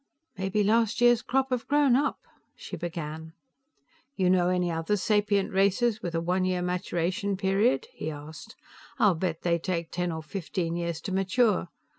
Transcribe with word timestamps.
"Maybe 0.35 0.63
last 0.63 0.99
year's 0.99 1.21
crop 1.21 1.51
have 1.51 1.67
grown 1.67 1.95
up," 1.95 2.17
she 2.55 2.75
began. 2.75 3.33
"You 4.15 4.31
know 4.31 4.49
any 4.49 4.71
other 4.71 4.97
sapient 4.97 5.51
races 5.53 6.01
with 6.01 6.15
a 6.15 6.19
one 6.21 6.43
year 6.43 6.63
maturation 6.63 7.37
period?" 7.37 7.85
he 7.93 8.09
asked. 8.09 8.55
"I'll 8.97 9.13
bet 9.13 9.43
they 9.43 9.59
take 9.59 9.91
ten 9.91 10.11
or 10.11 10.23
fifteen 10.23 10.75
years 10.75 11.01
to 11.01 11.11
mature. 11.11 11.67